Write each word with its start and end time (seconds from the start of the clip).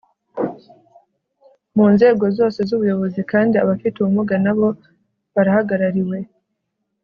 mu 1.75 1.85
nzego 1.93 2.25
zose 2.37 2.59
z'ubuyobozi 2.67 3.21
kandi 3.31 3.55
abafite 3.63 3.95
ubumuga 3.99 4.35
na 4.45 4.53
bo 4.57 4.67
barahagarariwe 5.33 6.17